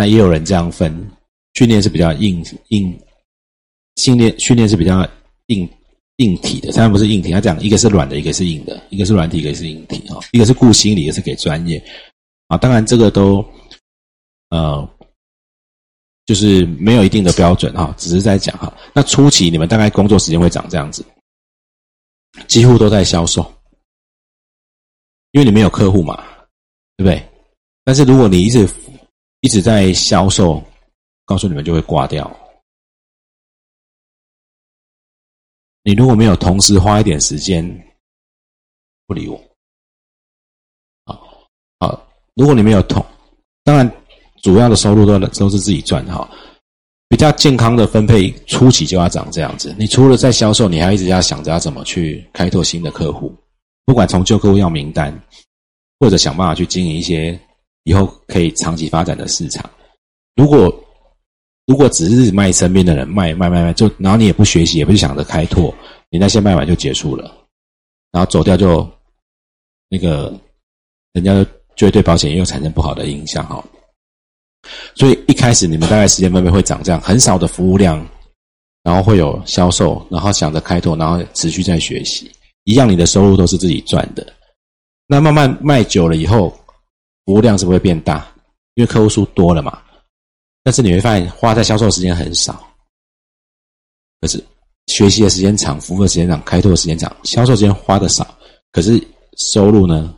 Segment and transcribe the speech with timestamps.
[0.00, 0.90] 那也有人这样分，
[1.52, 2.98] 训练是比较硬硬，
[3.96, 5.06] 训练训练是比较
[5.48, 5.68] 硬
[6.16, 11.84] 硬体的，当然不是硬体，他讲一个是软的，一个是硬的，一个是软体，一个是硬体哈，一个是顾心理，一个是给专业
[12.48, 12.56] 啊。
[12.56, 13.44] 当然这个都
[14.48, 14.88] 呃，
[16.24, 18.74] 就是没有一定的标准哈，只是在讲哈。
[18.94, 21.04] 那初期你们大概工作时间会长这样子，
[22.48, 23.42] 几乎都在销售，
[25.32, 26.24] 因为你没有客户嘛，
[26.96, 27.22] 对不对？
[27.84, 28.66] 但是如果你一直
[29.40, 30.62] 一直在销售，
[31.24, 32.30] 告诉你们就会挂掉。
[35.82, 37.64] 你如果没有同时花一点时间
[39.06, 39.42] 不理我，
[41.04, 41.18] 啊
[41.78, 42.06] 啊！
[42.34, 43.04] 如果你没有同，
[43.64, 43.90] 当然
[44.42, 46.28] 主要的收入都都是自己赚哈。
[47.08, 49.74] 比较健康的分配，初期就要长这样子。
[49.78, 53.34] 你除了在销售，你还一直要想着要怎么去开拓新的客户，
[53.86, 55.18] 不管从旧客户要名单，
[55.98, 57.40] 或者想办法去经营一些。
[57.84, 59.68] 以后可以长期发展的市场，
[60.36, 60.72] 如果
[61.66, 65.74] 如果只是卖身边的人卖卖卖卖，就然后你也不学习，也不去想着开拓，
[66.10, 67.32] 你那些卖完就结束了，
[68.12, 68.86] 然后走掉就
[69.88, 70.38] 那个
[71.12, 71.32] 人家
[71.74, 73.64] 就会对保险又产生不好的影响哈。
[74.94, 78.06] 所以一开始你们大概时间分配会长这样，很少的服务量，
[78.82, 82.30] 然后会有销售，然后想着开拓，然后持续在学习，
[82.64, 84.26] 一样你的收入都是自己赚的。
[85.06, 86.54] 那慢慢卖久了以后。
[87.30, 88.26] 服务量是不会变大，
[88.74, 89.80] 因为客户数多了嘛。
[90.64, 92.60] 但是你会发现，花在销售时间很少，
[94.20, 94.44] 可是
[94.88, 98.36] 学习的时间长，服务的时间长，开拓的时间长，销售时间花的少，
[98.72, 99.00] 可是
[99.36, 100.12] 收入呢，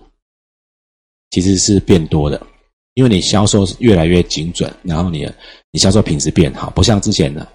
[1.33, 2.47] 其实是变多的，
[2.95, 5.31] 因为你销售越来越精准，然后你
[5.71, 7.47] 你销售品质变好，不像之前的，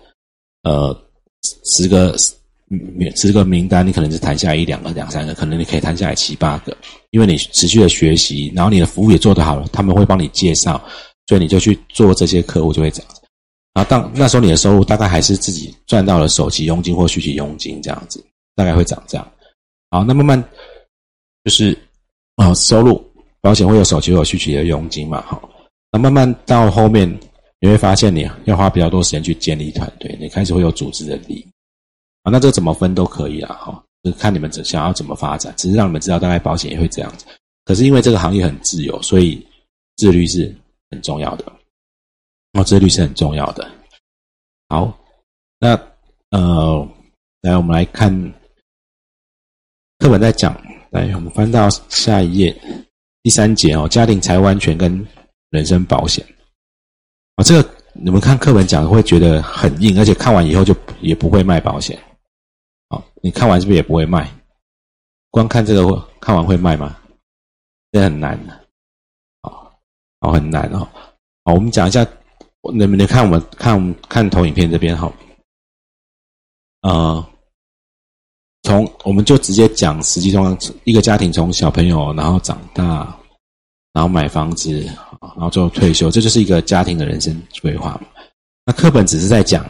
[0.61, 0.95] 呃，
[1.65, 2.15] 十个。
[2.67, 6.75] 名十个名单，你可能是谈下一两个、两三个，可能你可以谈下来七八个，
[7.11, 10.83] 因为你持续的学习，然后你的服务也做得好了，他们会帮你介绍，
[11.27, 13.21] 所以你就去做这些客户就会这样子。
[13.73, 18.21] 然后当那时候你的收入大概还是自己赚到了首期佣金或续期佣金这样子，
[18.55, 19.31] 大概会涨这样。
[19.89, 20.43] 好，那慢慢
[21.45, 21.77] 就是
[22.35, 23.01] 啊，收入
[23.39, 25.49] 保险会有首期有续期的佣金嘛，好，
[25.91, 27.07] 那慢慢到后面
[27.61, 31.47] 你会发现你要花比较多时间去建立团队，你开始会有组织的力。
[32.31, 37.25] 那这怎么分都可以啊，哈，就看你们想要怎么发展，只是让你们知道，大概保险也会这样子。
[37.65, 39.45] 可是因为这个行业很自由，所以
[39.97, 40.55] 自律是
[40.89, 41.45] 很重要的。
[42.53, 43.69] 哦，自律是很重要的。
[44.69, 44.97] 好，
[45.59, 45.79] 那
[46.31, 46.87] 呃，
[47.41, 48.11] 来我们来看
[49.99, 50.59] 课本在讲，
[50.89, 52.55] 来我们翻到下一页
[53.23, 55.05] 第三节哦，家庭财务安全跟
[55.49, 56.25] 人身保险。
[57.35, 61.97] 啊，这个你们看课本讲会觉得很硬，而且看完以后就也不会卖保险。
[63.27, 64.33] 你看完是不是也不会卖？
[65.31, 66.95] 光看这个看完会卖吗？
[67.91, 68.57] 这很难的，
[69.41, 69.69] 好，
[70.21, 70.87] 好很难哦。
[71.43, 72.07] 好，我们讲一下，
[72.73, 75.11] 能不能看我们看我们看投影片这边哈？
[76.83, 77.29] 呃，
[78.63, 83.13] 从我们就直接讲实际中一个家庭从小朋友然后长大，
[83.91, 84.71] 然后买房子，
[85.19, 87.99] 然后最后退休，这就是一个家庭的人生规划。
[88.65, 89.69] 那课本只是在讲，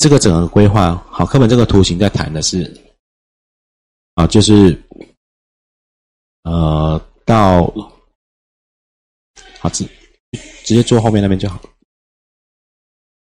[0.00, 2.64] 这个整个规划好，课本这个图形在谈的是，
[4.14, 4.82] 啊，就是
[6.44, 7.66] 呃，到
[9.58, 9.84] 好直
[10.64, 11.60] 直接坐后面那边就好。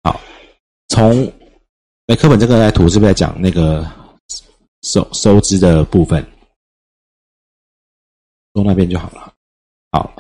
[0.04, 0.22] 好，
[0.88, 1.26] 从
[2.08, 3.86] 哎，课本这个图是不是在讲那个
[4.84, 6.26] 收收支的部分？
[8.54, 9.34] 坐那边就好了。
[9.92, 10.16] 好，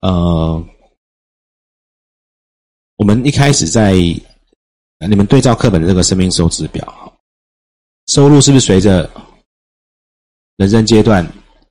[0.00, 0.66] 呃，
[2.96, 3.94] 我们一开始在。
[4.98, 7.12] 那你们对照课本的这个生命收支表，
[8.08, 9.08] 收入是不是随着
[10.56, 11.26] 人生阶段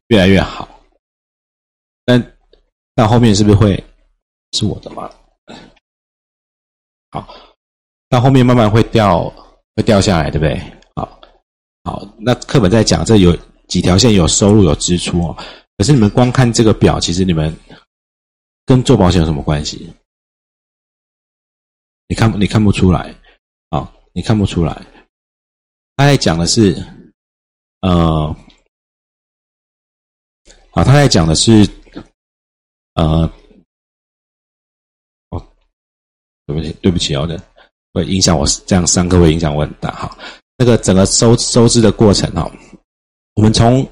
[0.08, 0.68] 越来越好？
[2.06, 2.38] 但
[2.96, 3.84] 到后面是不是会
[4.54, 5.12] 是我的吗？
[7.12, 7.28] 好，
[8.10, 9.30] 到后面慢慢会掉，
[9.76, 10.58] 会掉下来，对不对？
[10.96, 11.22] 好，
[11.84, 13.38] 好，那课本在讲这有
[13.68, 15.36] 几条线，有收入有支出哦。
[15.78, 17.54] 可是你们光看这个表，其实你们
[18.66, 19.94] 跟做保险有什么关系？
[22.08, 23.14] 你看，你看不出来，
[23.70, 24.74] 啊，你看不出来。
[25.98, 26.74] 他在讲的是，
[27.82, 28.36] 呃，
[30.72, 31.68] 好，他在讲的是，
[32.94, 33.30] 呃，
[35.30, 35.48] 哦，
[36.46, 37.42] 对不起，对不起哦，的
[37.94, 40.18] 会影响我这样上课会影响我很大哈。
[40.58, 42.50] 那个整个收收支的过程哈，
[43.34, 43.86] 我们从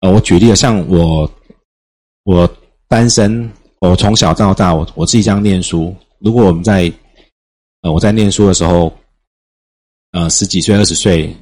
[0.00, 1.30] 呃，我举例了，像我
[2.24, 2.50] 我
[2.88, 3.48] 单身，
[3.80, 6.92] 我从小到大，我我自己这样念书，如果我们在
[7.84, 8.90] 呃，我在念书的时候，
[10.12, 11.36] 呃，十几岁、二十岁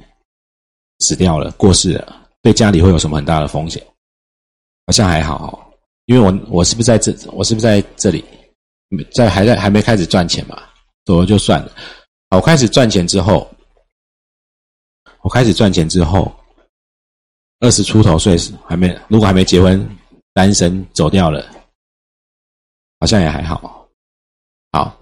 [0.99, 3.81] 死掉了，过世了，对家里会有什么很大的风险？
[4.85, 5.71] 好像还好，
[6.05, 7.13] 因为我我是不是在这？
[7.31, 8.25] 我是不是在这里？
[9.13, 10.61] 在还在还没开始赚钱嘛？
[11.05, 11.71] 走了就算了。
[12.31, 13.49] 我开始赚钱之后，
[15.21, 16.29] 我开始赚钱之后，
[17.61, 18.35] 二十出头岁
[18.67, 19.97] 还没，如果还没结婚，
[20.33, 21.49] 单身走掉了，
[22.99, 23.87] 好像也还好。
[24.73, 24.99] 好，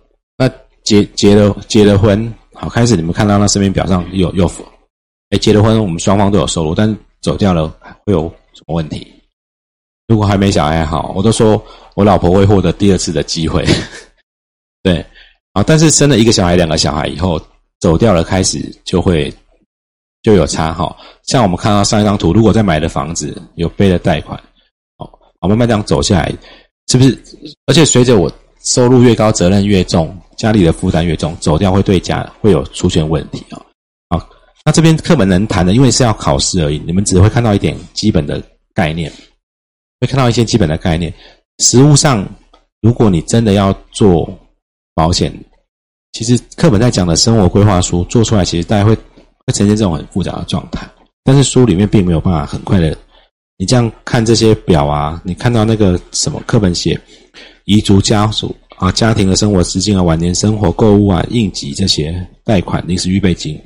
[0.92, 4.46] 结结了结了婚，好开始你们看到那身边表上有有，
[5.30, 7.74] 哎，结了婚，我们双方都有收入，但是走掉了
[8.06, 8.24] 会有
[8.54, 9.08] 什么问题？
[10.10, 11.64] 如果还没小孩好，我都说
[11.96, 13.66] 我老婆会获得第二次的机会，
[14.84, 15.00] 对，
[15.54, 17.42] 啊，但是生了一个小孩、两个小孩以后
[17.80, 19.34] 走掉了，开始就会
[20.22, 20.94] 就有差哈。
[21.24, 24.38] 像我们看到上一张图，如果在买的房子有背了贷款，
[24.98, 25.10] 哦，
[25.40, 26.30] 好慢慢这样走下来，
[26.90, 27.18] 是不是？
[27.68, 28.30] 而且随着我
[28.64, 33.62] 收入越高，责任越重，家里的负担越重，走掉会对家会有出现问题啊。
[34.10, 34.30] 好，
[34.66, 38.42] 那这边课本能谈的，因为是要考试而已，你们只会看到一点基本的
[38.74, 39.12] 概念。
[40.00, 41.14] 会看到一些基本的概念。
[41.60, 42.28] 实物上，
[42.82, 44.28] 如果你真的要做
[44.96, 45.32] 保险，
[46.12, 50.90] 其实课本在讲的生活规划书做出来，其实大家会会呈现这种很复杂的状态。
[51.24, 52.98] 但是书里面并没有办法很快的，
[53.62, 57.00] 你这样看这些表啊，你看到那个什么课本写
[57.66, 63.62] 彝族家属啊、家庭的生活资金啊、晚年生活购物啊、应急这些贷款、临时预备金，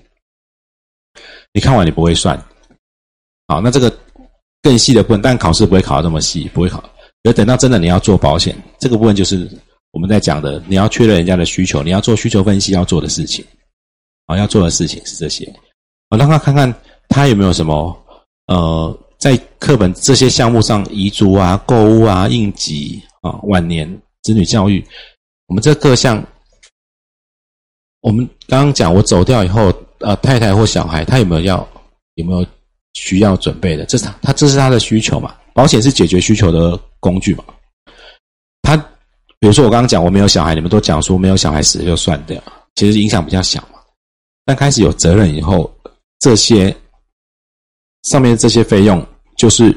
[1.54, 2.38] 你看完你不会算。
[3.48, 3.90] 好，那这个。
[4.62, 6.84] 更细的部分，但考试不会考的那么细，不会考。
[7.22, 9.48] 而等到真的你要做保险，这个部分就是
[9.92, 13.46] 我们在讲的，你要确认人家的需求，你要做需求分析要做的事情。
[14.26, 15.48] 啊，要做的事情是这些。
[16.10, 16.74] 我让他看看
[17.08, 17.96] 他有没有什么
[18.48, 23.90] 呃，在课本这些项目上，遗嘱啊、购物啊、应急啊、晚年
[24.24, 24.86] 子女教育，
[25.48, 26.24] 我们这各项，
[28.02, 31.68] 我们刚刚讲我走掉以后，呃，太太或小孩他有没有要
[32.16, 32.46] 有没有？
[32.98, 35.36] 需要准备的，这是他，他这是他的需求嘛？
[35.54, 37.44] 保险是解决需求的工具嘛？
[38.62, 38.78] 他
[39.38, 42.42] 比如说我刚刚讲我没有小孩，你们都讲说没有小孩死就算掉，
[42.76, 43.80] 其实影响比较小嘛。
[44.46, 45.70] 但开始有责任以后，
[46.20, 46.74] 这些
[48.06, 49.06] 上面这些费用，
[49.36, 49.76] 就是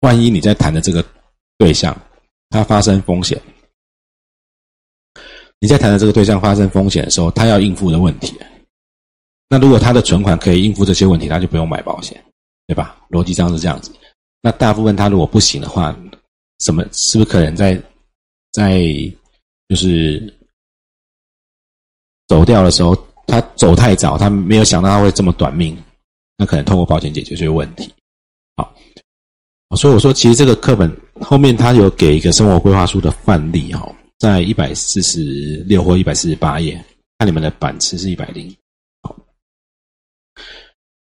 [0.00, 1.04] 万一你在谈的这个
[1.58, 1.96] 对象
[2.48, 3.40] 他发生风险，
[5.60, 8.34] 你在谈的这个对象发生风险的时候，他要应付的问题。
[9.48, 12.20] 那如果他的存款可以应付这些问题，他就不用买保险，
[12.66, 12.96] 对吧？
[13.10, 13.92] 逻辑上是这样子。
[14.40, 15.94] 那大部分他如果不行的话，
[16.60, 17.80] 什么是不是可能在
[18.52, 18.80] 在
[19.68, 20.34] 就是
[22.26, 22.96] 走掉的时候，
[23.26, 25.76] 他走太早，他没有想到他会这么短命，
[26.36, 27.92] 那可能通过保险解决这个问题。
[28.56, 28.74] 好，
[29.76, 36.82] 所以我说，其实这个课本后面他有给一个生活规划书的范例哈，在一百四十六或一百四十八页，
[37.18, 38.54] 看你们的版次是一百零。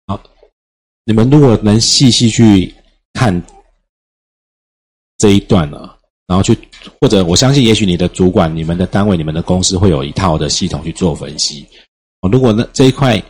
[0.06, 0.20] 好
[1.04, 2.72] 你们如果能细细去
[3.12, 3.42] 看
[5.18, 5.96] 这一段呢，
[6.26, 6.56] 然后去
[7.00, 11.66] 或者我相信，也许你的主管、你们的单位、你们的公司会有一套的系统去做分析。
[12.30, 13.20] 如果那这一块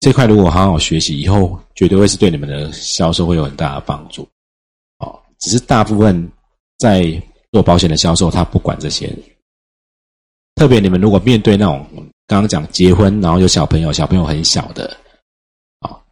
[0.00, 4.22] 这块如果好好学习，以后绝对会是对你们的销售会有很大的帮助。
[4.98, 6.30] 哦，只是大部分
[6.78, 7.20] 在
[7.52, 9.12] 做保险的销售，他不管这些。
[10.54, 11.86] 特别你们如果面对那种
[12.26, 14.96] 刚刚讲结婚，然后有小朋友，小朋友很小的。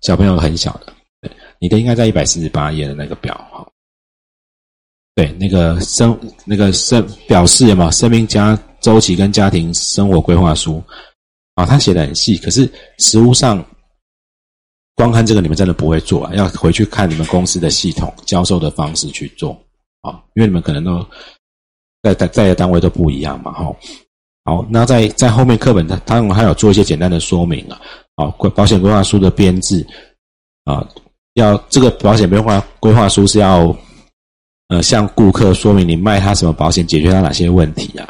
[0.02, 0.92] 小朋友很小的，
[1.22, 3.66] 对，你的应该在一百四十八页的那个表哈，
[5.14, 6.14] 对，那个生
[6.44, 10.82] 那个生表示有没有生命加周期跟家庭生活规划书
[11.54, 11.64] 啊？
[11.64, 13.64] 他写的很细，可是实物上
[14.96, 19.50] 光看这个你们真的不会做啊，要回去看你们公司的系统教授的方式去做
[20.02, 21.04] 啊，因为你们可能都
[22.02, 23.76] 在在在的单位都不一样嘛，哈。
[24.44, 27.80] 好，那在在后面课本，他他还有做一些简单的说明啊。
[28.14, 29.84] 好，规保险规划书的编制
[30.64, 30.86] 啊，
[31.32, 33.74] 要这个保险规划规划书是要
[34.68, 38.06] 呃向顾客说明你卖他什么保险，解决他哪些问题啊？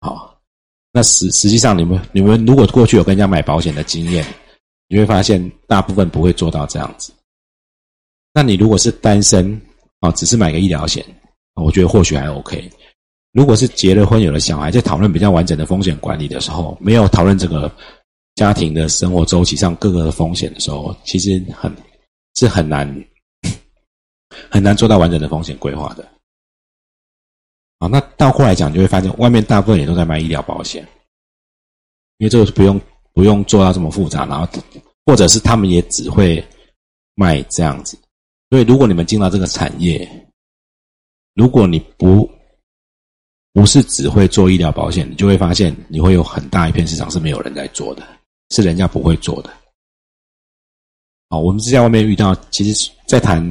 [0.00, 0.38] 好，
[0.92, 4.24] 那实实际上你们你们如果过去有跟人家买保险的经验，
[4.88, 7.12] 你会发现大部分不会做到这样子。
[8.34, 9.60] 那你如果是单身
[10.00, 11.04] 啊，只是买个医疗险，
[11.54, 12.70] 我觉得或许还 OK。
[13.32, 17.70] 如果是结了婚有了小孩，在讨论比较完整的风险管理的时候，没有讨论这个
[18.36, 21.72] 家庭的生活周期上各个的风险的时候，其实很
[22.36, 22.88] 是很难
[24.50, 26.08] 很难做到完整的风险规划的。
[27.78, 30.82] 啊，那倒过来讲，就会发现外面大部分也都在卖医疗保险，
[32.16, 32.80] 因为这个是不用
[33.18, 34.48] 不用做到这么复杂，然后
[35.04, 36.40] 或者是他们也只会
[37.16, 37.98] 卖这样子。
[38.48, 40.08] 所以，如果你们进到这个产业，
[41.34, 42.30] 如果你不
[43.52, 48.06] 不是只会做医疗保险，你就会发现你会有很大一片市场是没有人在做的，
[48.50, 49.50] 是人家不会做的。
[51.28, 53.44] 好，我们是在外面遇到，其实，在谈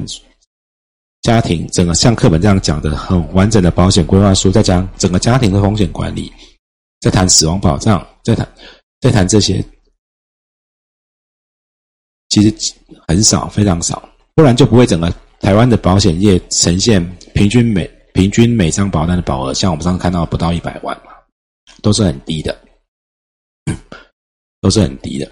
[1.20, 6.32] 家庭整个像课本这样讲的很完整的保险规划书，再讲整个家庭的风险管理，
[7.00, 8.50] 在谈死亡保障，在谈
[9.00, 9.64] 再谈这些，
[12.28, 12.74] 其实
[13.06, 21.12] 很少，非常少，不然就不会整个台湾的保险业呈现平均每平均每张保单的保额，像我们上次看到不到一百万嘛，
[21.80, 22.58] 都是很低的，
[24.60, 25.30] 都是很低的。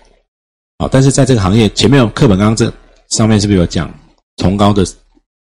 [0.79, 2.73] 好，但是在这个行业前面有课本刚刚这
[3.09, 3.93] 上面是不是有讲
[4.37, 4.85] 崇高的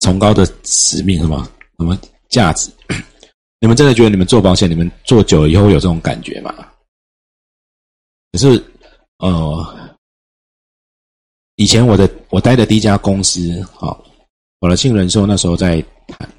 [0.02, 1.50] 崇高的使命什么
[1.80, 1.98] 什么
[2.30, 2.70] 价值？
[3.60, 6.54] 你们真的觉得你们做保险，你们做久了以后有这种感觉吗？
[8.32, 8.48] 可是，
[9.18, 9.98] 呃，
[11.56, 14.02] 以前我的我待的第一家公司，好，
[14.60, 16.30] 我的信人寿那时候在谈，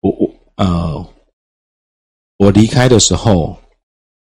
[0.00, 1.14] 我我呃，
[2.36, 3.60] 我离开的时候，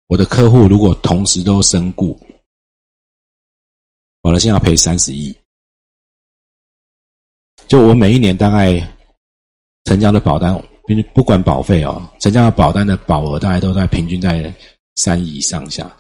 [0.06, 2.16] 我的客户如果同时都身故。
[4.23, 5.37] 保了，现在要赔三十亿。
[7.66, 8.78] 就我每一年大概
[9.85, 10.54] 成交的保单，
[11.12, 14.54] 不管保费哦，成交的保单的保额大概都在平均在
[14.96, 15.90] 三亿上下，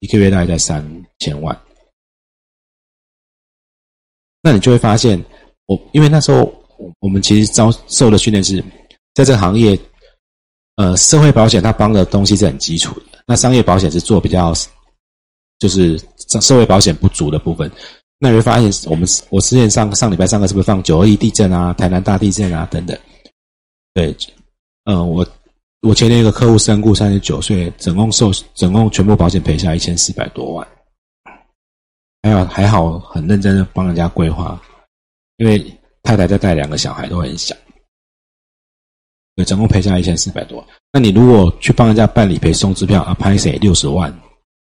[0.00, 0.84] 一个月大概在三
[1.18, 1.58] 千万。
[4.42, 5.22] 那你就会发现，
[5.66, 6.52] 我因为那时候
[7.00, 8.62] 我们其实遭受的训练是，
[9.14, 9.78] 在这个行业，
[10.76, 14.52] 呃，社会保险它帮的东西是很基础的，那商业保险是做比较。
[15.60, 15.98] 就是
[16.40, 17.68] 社会保险不足的部分，
[18.20, 22.96] 那你会发现，我们我之前上上礼拜上课是不是放九二一地震啊、台南大地震啊等等？
[23.92, 24.16] 对，
[24.84, 25.26] 嗯，我
[25.82, 30.68] 我前天一个客户身故，三十九岁，总共受总共全部保险赔下一千四百多万，
[32.22, 34.60] 还有还好很认真的帮人家规划，
[35.36, 35.58] 因为
[36.02, 37.54] 太太在带两个小孩都很小，
[39.36, 40.66] 对，总共赔下一千四百多。
[40.92, 44.12] 那你如果去帮人家办理赔送支票啊，拍谁六十万？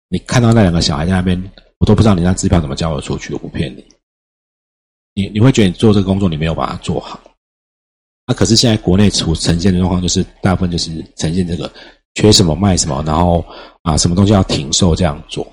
[0.07, 3.33] 你看到那两个小孩在那边，我都不知道你那支票怎么交得出去。
[3.33, 3.85] 我不骗你，
[5.13, 7.19] 你你会觉得你做这个工作你没有把它做好。
[8.31, 11.69] 那可是现在国内出呈现的状况就是，大部分就是呈现这个
[12.15, 13.43] 缺什么卖什么，然后
[13.81, 15.45] 啊什么东西要停售这样做。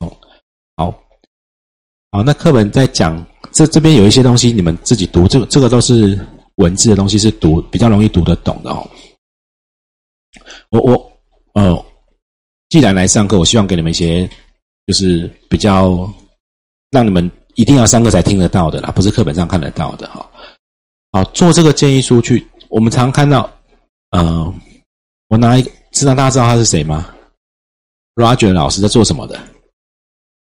[0.00, 0.14] 哦，
[0.76, 0.90] 好，
[2.12, 6.20] 好，那课本在讲这这边有一些东西，你们自己读，这个这个都是
[6.56, 8.86] 文字的东西，是读比较容易读得懂的哦。
[10.68, 11.12] 我我
[11.54, 11.82] 呃。
[12.68, 14.28] 既然来上课，我希望给你们一些，
[14.88, 16.12] 就是比较
[16.90, 20.25] 让你们一定要上课才听得到的啦，不是课本上看得到的哈。
[21.16, 23.50] 好，做这个建议书去，我们常看到，
[24.10, 24.54] 呃，
[25.28, 27.08] 我拿一个，知道大家知道他是谁吗
[28.16, 29.40] ？Roger 老师在做什么的？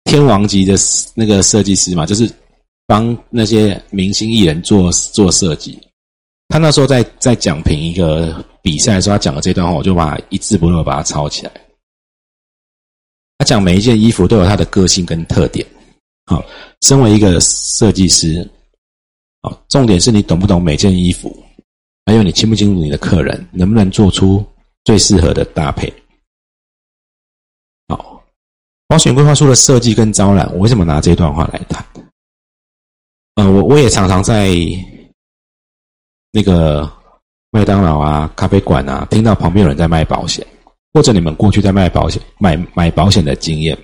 [0.06, 0.74] 天王级的
[1.14, 2.28] 那个设计师嘛，就是
[2.88, 5.80] 帮那些明星艺人做做设计。
[6.48, 11.52] 他那时候在在讲评一个比赛的时候，他讲的这段话，我就把一字不漏把它抄起来。
[13.38, 15.64] 他讲每一件衣服都有他的个性跟特点。
[16.26, 16.44] 好，
[16.82, 18.50] 身为一个设计师，
[19.46, 21.32] 好，重点是你懂不懂每件衣服，
[22.08, 24.44] 还有你清不清楚你的客人，能不能做出
[24.84, 25.94] 最适合的搭配。
[27.88, 28.24] 好，
[28.88, 31.86] 保险规划书的设计跟招揽，我为什么拿这段话来谈？
[33.36, 34.50] 嗯，我我也常常在
[36.32, 36.92] 那个
[37.52, 40.44] 麦当劳啊、咖啡馆啊，听到旁边有人在卖保险。
[40.92, 43.78] 或者你们过去在卖保险、买买保险的经验，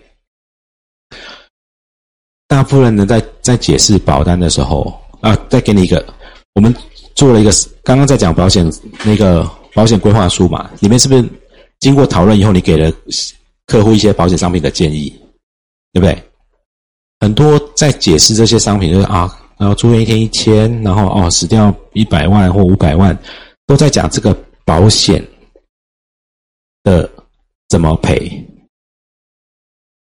[2.48, 6.06] 大部分人在在解释保单的时候啊，再给你一个，
[6.54, 6.74] 我们
[7.16, 7.52] 做了一个
[7.84, 8.70] 刚刚在讲保险
[9.06, 11.24] 那个保险规划书嘛，里面是不是
[11.80, 12.92] 经过讨论以后，你给了
[13.66, 15.10] 客户一些保险商品的建议，
[15.94, 16.24] 对不对？
[17.20, 23.18] 很多在解释这些商品，就是啊，然后住院一天一千，然后哦死掉一百万或五百万，
[23.66, 24.36] 都在讲这个
[24.66, 25.26] 保险。
[26.84, 27.08] 的
[27.70, 28.44] 怎么赔？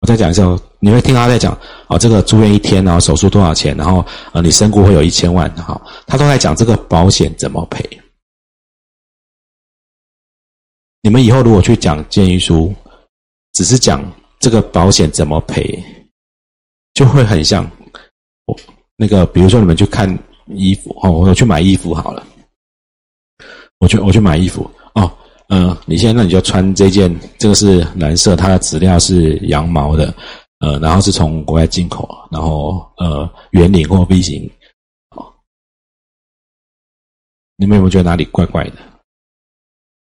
[0.01, 0.41] 我再讲一下，
[0.85, 1.51] 你会听他在讲
[1.87, 7.83] 啊，这个住院一天，然后手术多少钱，然后呃，你身故会有一千万，哈，他都在讲这个保险怎么赔。
[11.01, 12.71] 你们以后如果去讲建议书，
[13.53, 13.99] 只是讲
[14.39, 15.83] 这个保险怎么赔，
[16.93, 17.67] 就会很像
[18.45, 18.55] 我
[18.95, 20.07] 那个，比如说你们去看
[20.49, 22.23] 衣服哦，我去买衣服好了，
[23.79, 25.11] 我去我去买衣服哦。
[25.49, 30.13] 嗯，你现在那你就穿这件，这个是蓝色，它的质料是羊毛的，
[30.65, 34.49] 呃，然后是从国外进口，然后呃圆领或 V 型，
[35.15, 35.31] 哦，
[37.55, 38.77] 你们有没有觉得哪里怪怪的？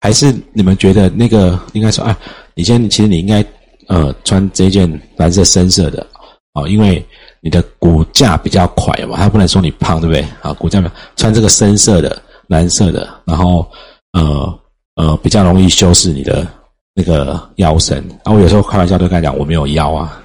[0.02, 2.16] 还是你们觉得那个应该说啊，
[2.54, 3.44] 你现在其实你应该
[3.88, 4.88] 呃穿这件
[5.18, 6.06] 蓝色深色的，
[6.54, 7.04] 哦，因为
[7.42, 10.22] 你的骨架比较快嘛，他不能说你胖，对不对？
[10.44, 10.80] 啊，骨架
[11.16, 13.68] 穿这个深色的蓝色的，然后
[14.14, 14.60] 呃。
[14.98, 16.48] 呃，比较容易修饰你的
[16.94, 18.32] 那个腰身啊。
[18.32, 20.24] 我有时候开玩笑都跟他讲，我没有腰啊。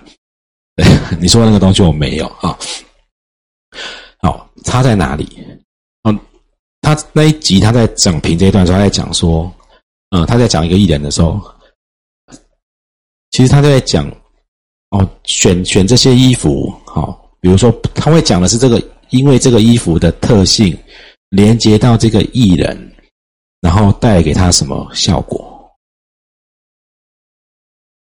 [0.76, 0.86] 对，
[1.20, 2.56] 你说那个东西我没有啊。
[4.18, 5.26] 好，差在哪里？
[6.02, 6.18] 嗯，
[6.80, 9.50] 他那一集他在整评这一段时候，他在讲说，
[10.10, 11.40] 嗯，他在讲一个艺人的时候，
[13.30, 14.10] 其实他在讲，
[14.90, 20.76] 哦，选选这些衣服，好，比如说他会讲的是这个，因为这个衣服的特性
[21.30, 22.94] 连接到这个艺人，
[23.60, 25.48] 然后带给他什么效果？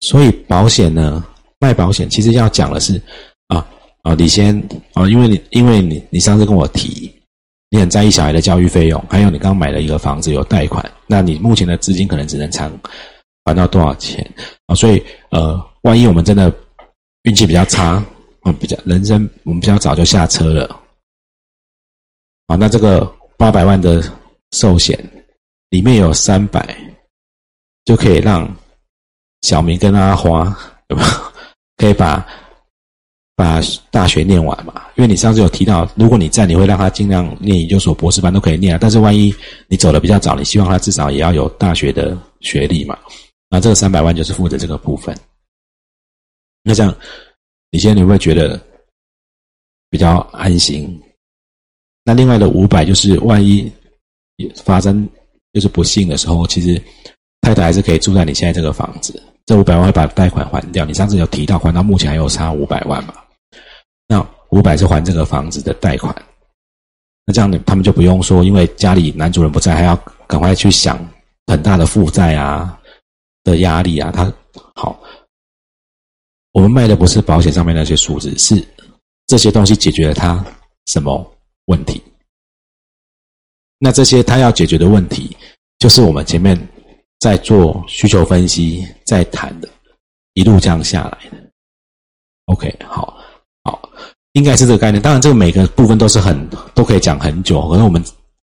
[0.01, 1.25] 所以保险呢，
[1.59, 3.01] 卖保险其实要讲的是，
[3.49, 3.67] 啊
[4.03, 4.57] 啊，你先
[4.95, 7.13] 啊，因为你因为你你上次跟我提，
[7.71, 12.71] 你很在意小孩的教育费用，还有你刚买了一个房子有贷款，那你目前的资金可能只能偿
[13.45, 14.25] 还到多少钱
[14.67, 14.75] 啊？
[14.75, 16.53] 所以呃，万一我们真的
[17.23, 18.05] 运气比较差，
[18.43, 20.81] 啊，比较人生我们比较早就下车了，
[22.47, 24.03] 啊，那这个八百万的
[24.53, 24.99] 寿险
[25.71, 26.77] 里面有三百，
[27.85, 28.49] 就可以让。
[29.43, 30.57] 小明跟阿花，
[30.89, 31.33] 对吧？
[31.77, 32.27] 可以把
[33.35, 34.87] 把大学念完嘛？
[34.97, 38.79] 因为你上次有提到，如果你在，你会让他尽量念研究所、博士班都可以念啊。
[38.81, 39.35] 但是万一
[39.69, 42.99] 你走的比较早，你希望他至少也要有大学的学历嘛？
[43.51, 45.15] 那这个三百万就是负责这个部分。
[46.63, 46.97] 那这样，
[47.71, 48.59] 你现在你会觉得
[49.91, 51.01] 比较安心？
[52.05, 53.71] 那另外的五百就是万一
[54.65, 55.07] 发生
[55.53, 56.83] 就是不幸的时候，其实
[57.43, 59.23] 太太还是可以住在你现在这个房子。
[59.47, 60.85] 这五百万把贷款还掉。
[60.85, 63.15] 你上次有提到还到目前还有差五百万嘛？
[64.09, 66.13] 那五百是还这个房子的贷款。
[67.25, 69.95] 那这样他们就不用说，因为家里男主人不在，还要
[70.27, 70.99] 赶快去想
[71.47, 72.77] 很大的负债啊
[73.45, 74.11] 的压力啊。
[74.11, 74.33] 他
[74.75, 75.01] 好，
[76.51, 78.67] 我们卖的不是保险上面那些数字，是
[79.29, 80.45] 这些东西解决了他
[80.87, 81.25] 什么
[81.67, 82.03] 问题？
[83.79, 85.37] 那这些他要解决的问题，
[85.79, 86.59] 就是我们前面。
[87.19, 89.69] 在做需求分析，在谈的，
[90.35, 91.37] 一路这样下来的。
[92.47, 93.19] OK，好，
[93.65, 93.91] 好，
[94.33, 95.03] 应该是这个概念。
[95.03, 98.03] 当然，这个每个部分都是很都可以讲很久，可能我们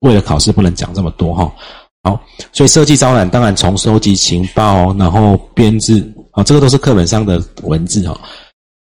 [0.01, 1.55] 为了考试不能讲这么多哈。
[2.03, 2.21] 好，
[2.53, 6.01] 所以设计招揽，当然从收集情报，然后编制
[6.33, 8.21] 啊，这个都是课本上的文字哈。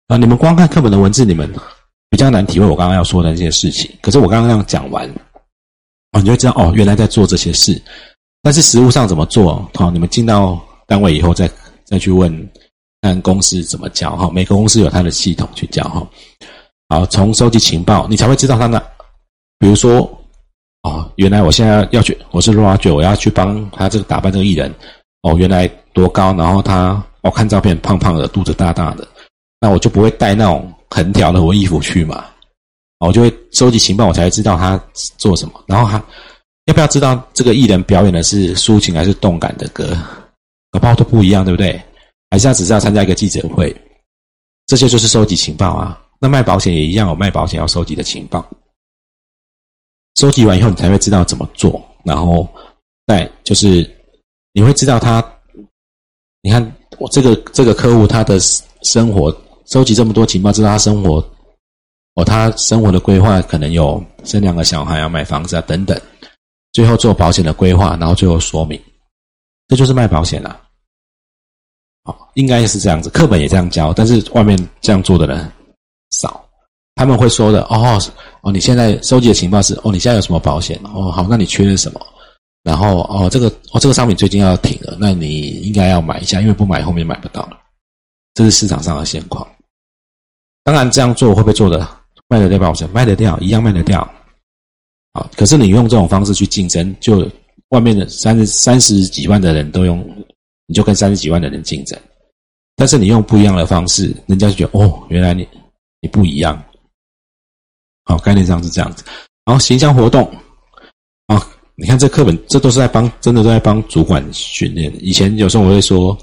[0.08, 1.52] 啊，你们光看课本的文字，你们
[2.10, 3.90] 比较难体会我刚刚要说的那些事情。
[4.02, 5.08] 可是我刚刚那样讲完，
[6.12, 7.82] 啊，你就会知道哦，原来在做这些事。
[8.48, 9.70] 但是实物上怎么做？
[9.74, 11.52] 好，你们进到单位以后再
[11.84, 12.50] 再去问，
[13.02, 14.32] 看公司怎么教哈。
[14.34, 16.08] 每个公司有它的系统去教哈。
[16.88, 18.82] 好，从收集情报，你才会知道他那，
[19.60, 20.10] 比如说，
[20.84, 24.74] 哦，原来我现在要去，我是 Roger，我要去帮他这个打扮这个艺人。
[25.24, 26.34] 哦，原来多高？
[26.34, 29.06] 然后他，我看照片胖胖的，肚子大大的，
[29.60, 32.24] 那我就不会带那种横条的我衣服去嘛。
[33.00, 34.82] 哦我就会收集情报，我才会知道他
[35.18, 35.62] 做什么。
[35.68, 36.02] 然后他。
[36.68, 39.98] 要不要知道这个艺人表演的是抒情还是动感的歌？
[40.70, 41.82] 搞不好都不一样，对不对？
[42.30, 43.76] 还是他只是要参加一个记者会？
[44.66, 46.00] 这些就是收集情报啊。
[46.20, 48.46] 那卖保险也一样，有卖保险要收集的情报。
[50.20, 51.82] 收集完以后，你才会知道怎么做。
[52.04, 52.48] 然后，
[53.06, 53.90] 再就是
[54.52, 55.24] 你会知道他，
[56.42, 58.38] 你看我这个这个客户他的
[58.82, 59.34] 生活，
[59.68, 61.24] 收集这么多情报，知道他生活，
[62.16, 65.98] 哦，他生活的规划可能有生两个小孩，要买房子啊，等等。
[66.78, 68.80] 最后做保险的规划，然后最后说明，
[69.68, 70.62] 这就是卖保险了。
[72.04, 75.52] 好，应该是这样子，课本也这样教，但是外面这样做的人
[76.12, 76.48] 少。
[76.94, 78.00] 他们会说的哦
[78.42, 80.80] 哦，你现在收集的情报是哦，你现在有什么保险？
[80.94, 82.00] 哦，好，那你缺的什么？
[82.62, 87.58] 然后哦，这个哦，这个商品最近要停了，那你应该要买一下，因为不买后面买不到了。
[88.36, 89.48] 这是市场上的现况。
[90.64, 91.88] 当然这样做会不会做的
[92.28, 92.88] 卖得掉保险？
[92.92, 94.08] 卖得掉，一样卖得掉。
[95.18, 95.28] 啊！
[95.36, 97.28] 可是你用这种方式去竞争，就
[97.70, 99.98] 外面的三十三十几万的人都用，
[100.68, 102.00] 你就跟三十几万的人竞争。
[102.76, 105.48] 但是你用不一样的方式，人家就觉得哦，原来你
[106.02, 106.64] 你不一样。
[108.06, 109.04] 好，概念上是这样子。
[109.44, 110.32] 然后形象活动
[111.26, 114.94] 啊，你看这课本，这都是在帮，真的都在帮主管训练。
[115.04, 116.16] 以前有时候我会说，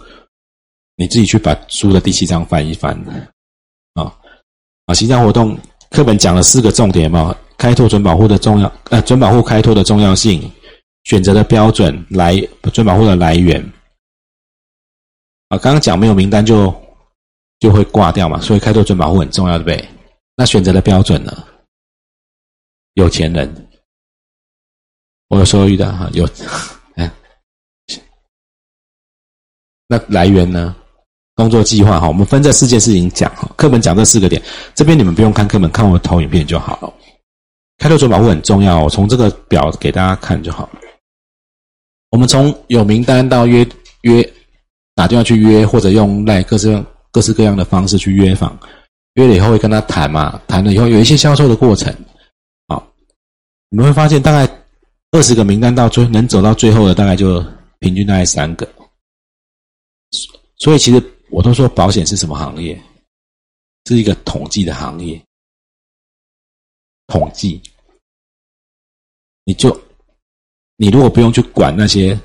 [0.95, 2.95] 你自己去把书的第七章翻一翻。
[3.95, 4.15] 啊
[4.87, 5.59] 啊，形象活动
[5.91, 7.37] 课本讲了四个重点嘛。
[7.57, 10.51] 开拓准保护的重要，呃，准保护开拓的重要性，
[11.05, 12.37] 选择的标准来
[12.73, 13.61] 准保护的来源。
[15.49, 16.75] 啊，刚刚讲没有名单就
[17.61, 19.89] 就会挂掉嘛，所以开拓准保护很重要，对不对？
[20.37, 21.45] 那选择的标准呢？
[22.95, 23.69] 有钱人，
[25.29, 26.29] 我有时候遇到哈有，
[26.97, 27.11] 哎，
[29.87, 30.75] 那来源呢？
[31.37, 34.41] 工作计划哈，我们分这四件事情讲哈，课本讲这四个点，
[34.75, 36.95] 这边你们不用看课本，看我的投影片就好了。
[37.79, 40.81] 开拓准保护很重要，我从这个表给大家看就好了。
[42.11, 43.67] 我们从有名单到约
[44.03, 44.33] 约
[44.95, 48.57] 打电话去约，或者用赖各式各式各样的方式去约访，
[49.15, 51.93] 约了以后会跟他谈嘛，谈了以后有一些销售的过程，
[53.71, 54.49] 你们会发现，大概
[55.11, 57.45] 二十个名单到最能走到最后的，大概就
[57.81, 58.69] 平均大概三个。
[60.57, 62.81] 所以，其实我都说保险是什么行业？
[63.87, 65.21] 是一个统计的行业。
[67.07, 67.61] 统计，
[69.45, 69.71] 你就
[70.77, 72.19] 你如果不用去管那些，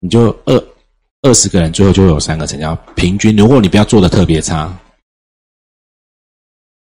[0.00, 0.74] 你就二
[1.22, 2.74] 二十个人，最后就会有三个成交。
[2.96, 4.78] 平均，如果你不要做的特别差。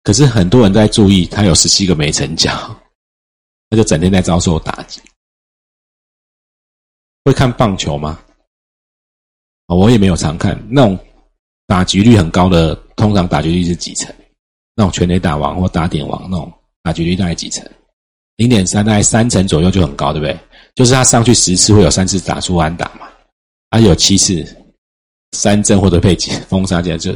[0.03, 2.51] 可是很多人在注意，他有十七个没成交，
[3.69, 5.01] 他就整天在遭受打击。
[7.23, 8.19] 会看棒球吗？
[9.65, 10.55] 我也没有常看。
[10.69, 10.99] 那种
[11.65, 14.15] 打击率很高的，通常打击率是几成？
[14.75, 16.53] 那种全垒打王或打点王那种
[16.85, 17.67] 打局率大概几成？
[18.37, 20.39] 零点三，大概三成左右就很高，对不对？
[20.75, 23.09] 就是他上去十次会有三次打出安打嘛，
[23.71, 24.45] 他有七次
[25.31, 26.15] 三振或者被
[26.47, 27.11] 封杀掉，就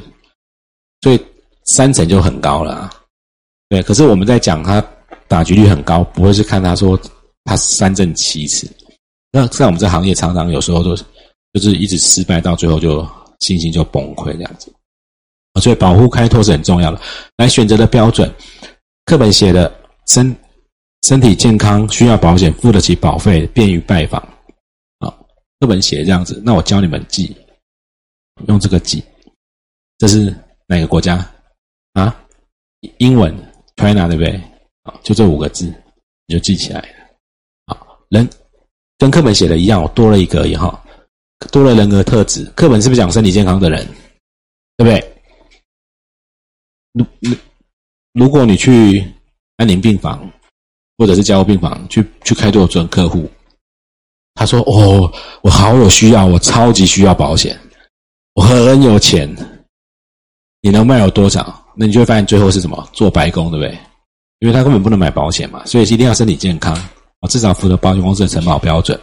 [1.01, 1.25] 所以。
[1.65, 2.89] 三成就很高了，
[3.67, 3.83] 对。
[3.83, 4.83] 可是我们在讲他
[5.27, 6.99] 打局率很高，不会是看他说
[7.43, 8.67] 他三振七次。
[9.31, 13.07] 那在我们这行业，常常有时候都就是一直失败，到最后就
[13.41, 14.73] 信心就崩溃这样子。
[15.61, 16.99] 所以保护开拓是很重要的。
[17.37, 18.33] 来选择的标准，
[19.09, 20.37] 课本写的身
[21.01, 24.21] 身体健康需要保险，付得起保费，便于拜访。
[24.99, 25.09] 啊，
[25.59, 27.35] 课本写这样子，那我教你们记，
[28.45, 29.03] 用这个记。
[29.97, 30.31] 这是
[30.67, 31.27] 哪个国家？
[31.93, 32.23] 啊，
[32.99, 33.35] 英文
[33.77, 34.39] China 对不对？
[34.83, 35.65] 啊，就这五个字，
[36.27, 36.87] 你就记起来了。
[37.65, 38.29] 好，人
[38.99, 40.79] 跟课本写的一样，我多了一个以后，
[41.51, 42.45] 多了人格特质。
[42.55, 43.87] 课本是不是讲身体健康的人？
[44.77, 45.03] 对不对？
[48.13, 49.05] 如果你去
[49.57, 50.29] 安宁病房
[50.97, 53.29] 或者是加护病房去去开拓准客户，
[54.35, 57.57] 他说：“哦，我好有需要，我超级需要保险，
[58.33, 59.29] 我很有钱，
[60.61, 62.89] 你能卖我多少？”那你就会发现最后是什么？
[62.93, 63.77] 做白工，对不对？
[64.39, 66.73] 因为他根本不能买保险嘛，所以一定要身体健康
[67.19, 68.99] 啊，至少符合保险公司的承保标准。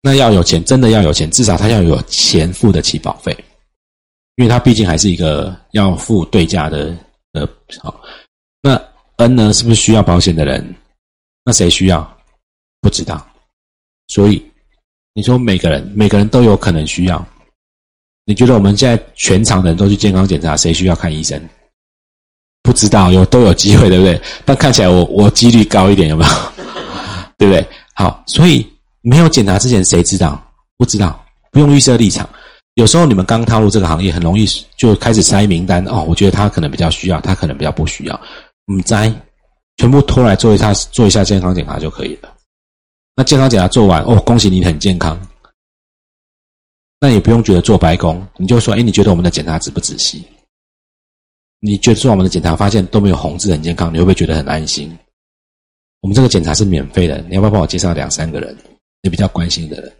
[0.00, 3.36] 那要有钱，真的要有钱，至少他要有钱付得起保费，
[4.36, 6.96] 因为他毕竟还是一个要付对价的
[7.32, 7.48] 呃。
[7.80, 8.00] 好，
[9.22, 9.52] N 呢？
[9.52, 10.74] 是不是需要保险的人？
[11.44, 12.16] 那谁需要？
[12.80, 13.24] 不知道。
[14.08, 14.44] 所以
[15.14, 17.24] 你说每个人，每个人都有可能需要。
[18.24, 21.40] 你觉得我们现在全场的人都去健康检查，谁需要看医生？
[22.62, 24.20] 不知道有都有机会，对不对？
[24.44, 26.30] 但看起来我我几率高一点，有没有？
[27.38, 27.66] 对不对？
[27.94, 28.66] 好，所以
[29.00, 30.40] 没有检查之前谁知道？
[30.76, 32.28] 不知道，不用预设立场。
[32.74, 36.04] 有时候你们刚踏入这个行业，很容易就开始筛名单哦。
[36.08, 38.20] 我觉得他可能比较需要，他可能比较不需要。
[38.66, 39.12] 你摘，
[39.76, 42.36] 全部拖来做一下做一下健康检查就可以了。
[43.14, 45.20] 那健康检查做完哦，恭喜你很健康。
[47.00, 50.24] 那也不用觉得做白工，你就说，哎，你觉得我们的检查仔不仔细？
[51.58, 54.96] 你觉得做我们的检查发现都没有红字，很健康，你会不会觉得很安心？
[56.00, 58.56] 我们这个检查是免费的，你要不要帮我介绍两三个人
[59.02, 59.92] 你比较关心的人？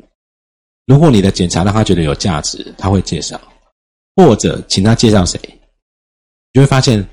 [0.87, 3.41] 如果你的检查让他觉得有价值，他会介绍，
[4.17, 5.41] 或者请他介绍谁，
[6.53, 7.05] 你会发现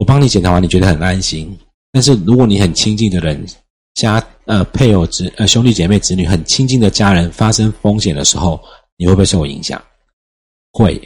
[0.00, 1.56] 我帮你检查完，你觉得很安心。
[1.92, 3.46] 但是如果你很亲近的人，
[3.94, 8.60] 家呃配偶子呃兄弟姐妹子女很亲近的家人发生风险的时候，
[8.96, 9.80] 你会不会受影响？
[10.72, 11.00] 会，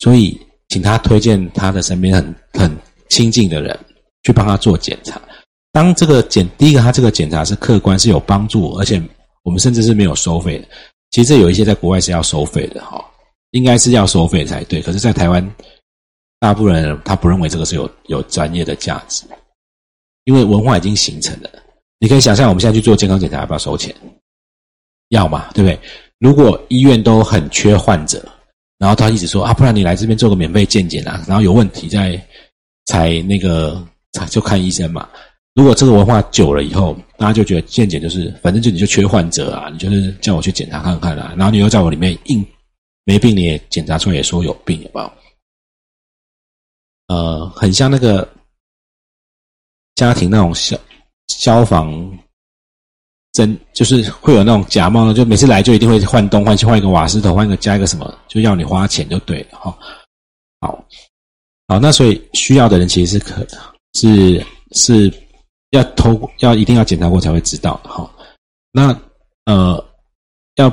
[0.00, 0.36] 所以。
[0.68, 3.78] 请他推荐他的身边很很亲近的人
[4.24, 5.22] 去帮他做检查。
[5.70, 9.00] 当这个检第一个，他这个检查是客观是有帮助，而且
[9.44, 10.66] 我们甚至是没有收费的。
[11.12, 13.00] 其实这有一些在国外是要收费的哈，
[13.52, 14.82] 应该是要收费才对。
[14.82, 15.54] 可是，在台湾，
[16.38, 19.24] 大部分人他不认为这个是有有专业的价值，
[20.24, 21.50] 因为文化已经形成了。
[21.98, 23.94] 你可以想象，我们现在去做健康检查要不要收钱？
[25.08, 25.78] 要嘛，对不对？
[26.18, 28.22] 如果医院都很缺患者。
[28.78, 32.22] 然后他一直说啊，不然你来这边做个免费健检啊，然后有问题再
[32.84, 35.08] 才那个才就看医生嘛。
[35.54, 42.44] 如果这个文化久了以后，大家就觉得健检就是反正就你就缺患者啊，你就是叫我去检查看看啦，然后你又在我里面硬
[43.04, 45.10] 没病你也检查出来也说有病，有没有？
[47.08, 48.28] 呃，很像那个
[49.94, 50.78] 家庭那种消
[51.28, 52.18] 消防。
[53.32, 59.78] 真就是会有那种假冒的，就每次来就一定会换东换西，换一个瓦斯头，换一个加一个什么，就要你花钱就对了哈。
[60.58, 60.82] 好，
[61.68, 63.46] 好，那所以需要的人其实是可
[63.92, 64.42] 是
[64.72, 65.12] 是
[65.72, 68.10] 要偷要一定要检查过才会知道的哈。
[68.72, 68.98] 那
[69.44, 69.84] 呃
[70.54, 70.70] 要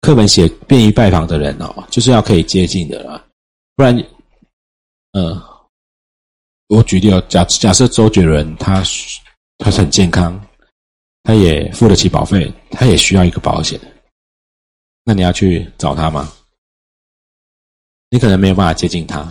[0.00, 3.22] 课本写便于拜访的人哦，就是要可以接近的啦，
[3.76, 3.94] 不然
[5.12, 5.42] 呃
[6.68, 8.82] 我举例哦，假假设周杰伦他
[9.58, 10.40] 他是很健康。
[11.22, 13.78] 他也付得起保费，他也需要一个保险。
[15.04, 16.32] 那你要去找他吗？
[18.08, 19.22] 你可能没有办法接近他，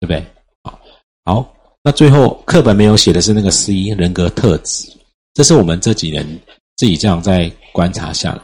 [0.00, 0.26] 对不对？
[0.62, 0.80] 好，
[1.26, 4.90] 好，那最后课本没有写的是那个 C 人格特质，
[5.34, 6.26] 这是我们这几年
[6.76, 8.42] 自己这样在观察下来。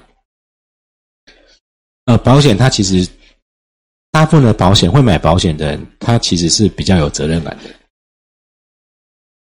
[2.05, 3.11] 呃，保险它其实
[4.19, 7.71] 大部分的保险会买保险的人，他其实是比较有责任感的。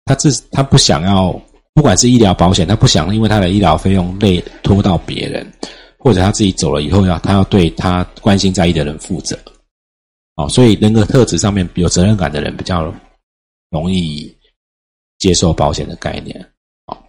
[0.06, 1.32] 他自他不想要，
[1.75, 5.45] 不管是医疗保险，他不想因为他的医疗费用累拖到别人，
[5.99, 9.38] 或者他自己走了以后要他要对他关心在意的人负责。
[10.36, 12.91] 哦，所以人格特质上面有责任感的人比较。
[13.71, 14.34] 容易
[15.17, 16.39] 接受保险的概念，
[16.86, 17.04] 好，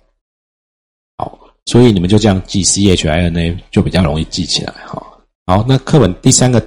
[1.17, 5.01] 好，所以你们就这样记 C H I N A 就比较容易记起来，哈。
[5.47, 6.61] 好，那课本第三个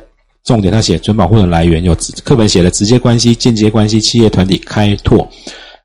[0.49, 5.29] 重点，他写准保护的来源有课本写的直接关系、间接关系、企业团体开拓、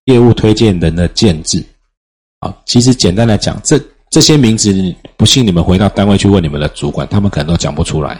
[0.06, 1.62] 业务推荐人的建制。
[2.38, 3.78] 啊，其实简单来讲，这
[4.10, 4.72] 这些名字，
[5.18, 8.18] 不信你们回到单位去问你们的主管，他们可能都讲不出来。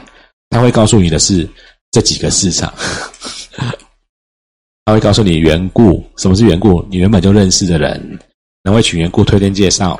[0.50, 1.48] 他会告诉你的是
[1.92, 2.70] 这几个市场。
[4.84, 6.86] 他会告诉你缘故，什么是缘故？
[6.90, 8.18] 你原本就认识的人，
[8.62, 9.98] 然后请缘故推荐介绍，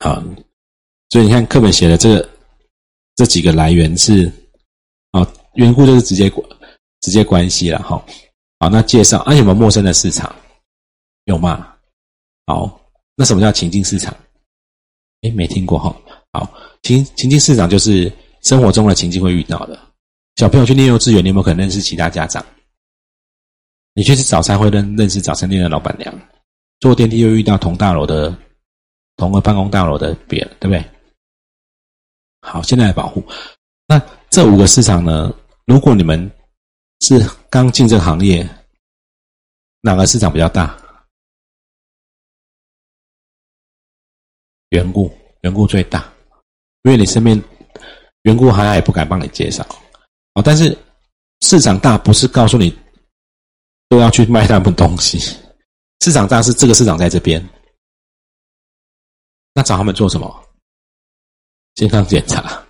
[0.00, 0.22] 啊，
[1.08, 2.22] 所以你看课本写的这
[3.16, 4.30] 这几个来源是，
[5.54, 6.48] 缘故就是直接关
[7.00, 8.04] 直接关系了哈。
[8.60, 10.34] 好，那介绍啊有没有陌生的市场？
[11.24, 11.74] 有吗？
[12.46, 12.80] 好，
[13.14, 14.14] 那什么叫情境市场？
[15.22, 15.94] 哎，没听过哈。
[16.32, 18.12] 好，情情境市场就是
[18.42, 19.78] 生活中的情境会遇到的。
[20.36, 22.44] 小朋友去念幼稚园，你有没有可能认识其他家长？
[23.94, 26.12] 你去吃早餐会认认识早餐店的老板娘，
[26.80, 28.36] 坐电梯又遇到同大楼的、
[29.16, 30.84] 同个办公大楼的别人，对不对？
[32.40, 33.24] 好，现在来保护。
[33.86, 35.32] 那这五个市场呢？
[35.66, 36.30] 如果你们
[37.00, 37.18] 是
[37.50, 38.48] 刚进这个行业，
[39.80, 40.78] 哪个市场比较大？
[44.70, 45.10] 缘故，
[45.42, 46.12] 缘故最大，
[46.82, 47.42] 因为你身边
[48.22, 49.66] 缘故好像也不敢帮你介绍
[50.34, 50.42] 哦。
[50.44, 50.76] 但是
[51.40, 52.76] 市场大不是告诉你。
[53.86, 55.18] 都要去卖他们东西，
[56.00, 57.40] 市场大是这个市场在这边，
[59.52, 60.48] 那找他们做什么？
[61.74, 62.63] 健康检查，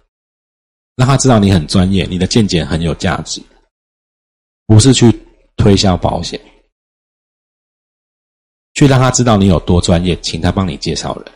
[0.96, 3.42] 让他知道你很专业，你的见解很有价值，
[4.66, 5.12] 不是去
[5.56, 6.40] 推销保险，
[8.74, 11.26] 去让他知道你有多专业，请他帮你介绍人，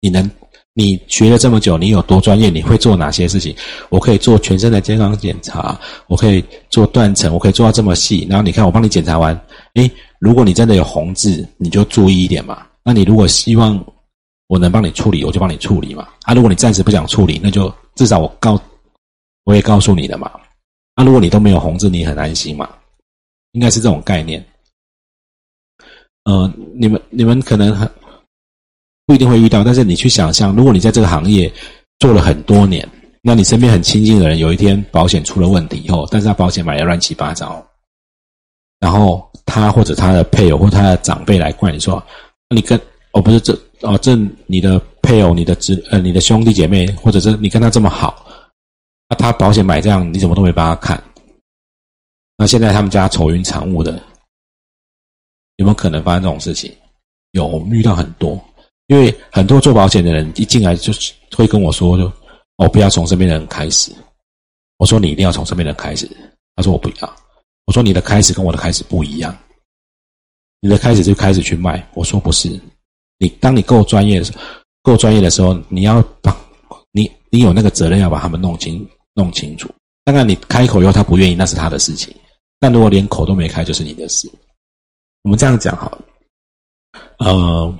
[0.00, 0.30] 你能。
[0.76, 2.50] 你学了这么久，你有多专业？
[2.50, 3.54] 你会做哪些事情？
[3.90, 8.26] 我可以做全身的健康检查，我可以做断层，我可以做到这么细。
[8.28, 9.40] 然后你看，我帮你检查完，
[9.74, 12.66] 诶，如果你真的有红痣，你就注意一点嘛。
[12.82, 13.80] 那你如果希望
[14.48, 16.08] 我能帮你处理，我就帮你处理嘛。
[16.22, 18.60] 啊，如果你暂时不想处理，那就至少我告，
[19.44, 20.30] 我也告诉你的嘛。
[20.96, 22.68] 那如果你都没有红字，你很安心嘛？
[23.52, 24.44] 应该是这种概念。
[26.24, 27.88] 呃，你们你们可能很。
[29.06, 31.52] 不一定会遇到，但是你去想象，如果你在这个行业
[31.98, 32.88] 做了很多年，
[33.20, 37.62] 那你身边很亲近的人有一天保险出了问题以后，但是他保险买的乱七八糟，
[38.80, 42.02] 然后他或者他的配偶或他的长辈来怪你说，
[42.48, 42.80] 你跟
[43.12, 43.52] 哦不是这
[43.82, 48.23] 哦这你的配偶、你的侄呃你的兄弟姐妹，或者是你跟他这么好，
[49.08, 51.02] 那他保险买这样，你怎么都没帮他看？
[52.36, 53.92] 那现在他们家愁云惨雾的，
[55.56, 56.74] 有没有可能发生这种事情？
[57.32, 58.42] 有，遇到很多。
[58.88, 60.92] 因为很多做保险的人一进来就
[61.34, 62.12] 会跟我说：“就
[62.56, 63.90] 哦，不要从身边的人开始。”
[64.76, 66.06] 我说：“你一定要从身边的人开始。”
[66.54, 67.16] 他说：“我不要。”
[67.64, 69.34] 我说：“你的开始跟我的开始不一样。
[70.60, 72.60] 你的开始就开始去卖。”我说：“不是，
[73.18, 74.38] 你当你够专业的时候，
[74.82, 76.36] 够专业的时候，你要把，
[76.92, 79.68] 你你有那个责任要把他们弄清弄清楚。
[80.04, 82.14] 当然，你开口以后他不愿意，那是他的事情。
[82.60, 84.30] 但如果连口都没开，就是你的事。
[85.22, 86.04] 我们这样讲好了，
[87.18, 87.78] 呃。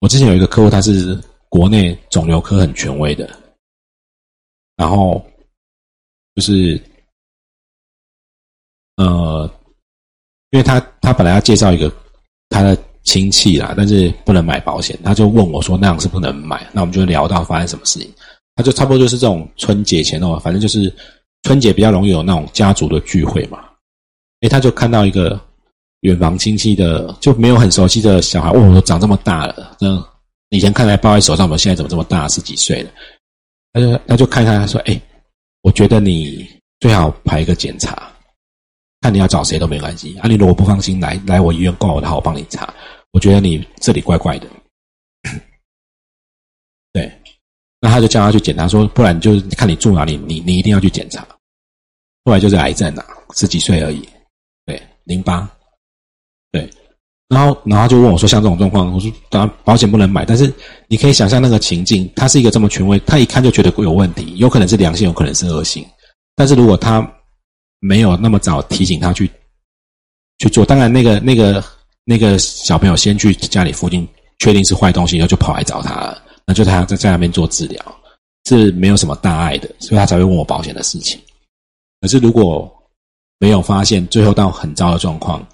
[0.00, 3.28] 我之前有一个客户，他是国内肿瘤科很权威的，
[4.76, 5.20] 然后
[6.36, 6.80] 就是
[8.94, 9.50] 呃，
[10.50, 11.92] 因为他他本来要介绍一个
[12.48, 18.14] 他的亲戚啦，但是不能买保险，他就问我说那样是不能买，那我们就聊到发生什么事情，
[18.58, 20.94] 他就差不多就是这种春节前哦，反正就是
[21.44, 23.60] 春节比较容易有那种家族的聚会嘛，
[24.42, 25.40] 哎，他就看到一个。
[26.02, 29.86] 远房亲戚的就没有很熟悉的小孩，哦，长这么大了，这
[30.50, 32.90] 以前看来抱在手上，我们现在怎么这么大，十几岁了？
[33.72, 35.02] 他就他就看看，他说：“哎，
[35.62, 38.12] 我觉得你最好排一个检查，
[39.00, 40.16] 看你要找谁都没关系。
[40.20, 42.72] 啊，你如果不放心，来来我医院挂我的号，我帮你查。
[43.10, 44.46] 我觉得你这里怪怪的。
[47.80, 51.26] 那他就叫他去检查，说不然就看你住哪里，你你一定要去检查。
[52.24, 54.08] 后来就是癌症啊，十几岁而已，
[54.66, 55.48] 对，淋巴。”
[56.50, 56.68] 对，
[57.28, 60.50] 然后，然后就问我说：“像这种状况，我说当然保险不能买，但是
[60.86, 65.86] 你可以想象那个情境，他是一个这么权威，他一看就觉得有问题，有可能是良性，有可能是恶性。
[66.34, 67.06] 但是如果他
[67.80, 69.30] 没有那么早提醒他去
[70.38, 71.62] 去做，当然那个那个
[72.04, 78.00] 那个小朋友先去家里附近确定是坏东西，然后就跑来找他了，那就他在在那边做治疗，
[78.46, 81.20] 是没有什么大碍的，所以他才会问我保险的事情。
[82.00, 82.72] 可是如果
[83.38, 85.46] 没有发现，最后到很糟的状况，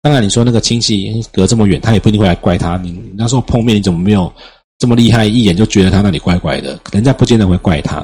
[0.00, 2.76] 当然你说那个亲戚隔这么远，他也不一定会来怪他。
[2.76, 4.32] 你那时候碰面，你怎么没有
[4.78, 6.78] 这么厉害，一眼就觉得他那里怪怪的？
[6.92, 8.00] 人家不见得会怪他，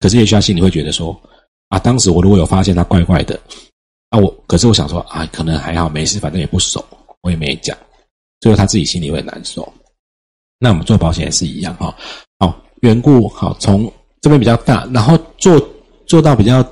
[0.00, 1.16] 可是也许他心里会觉得说：
[1.68, 3.40] 啊，当时我如果有发现他怪怪的，
[4.10, 6.84] 啊，我可是我想说啊，可能还好，没事，反正也不熟，
[7.22, 7.78] 我也没讲。
[8.40, 9.72] 最后他自己心里会难受。
[10.58, 11.94] 那我们做保险也是一样哈。
[12.38, 15.60] 好，缘故好，从这边比较大，然后做
[16.06, 16.64] 做到比较。